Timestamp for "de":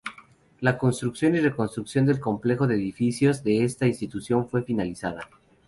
2.65-2.73, 3.43-3.63